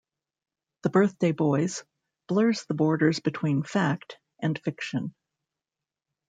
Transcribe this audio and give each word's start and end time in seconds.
"The 0.81 0.89
Birthday 0.89 1.31
Boys" 1.31 1.83
blurs 2.27 2.65
the 2.65 2.73
borders 2.73 3.19
between 3.19 3.61
"fact" 3.61 4.17
and 4.39 4.57
"fiction". 4.57 5.13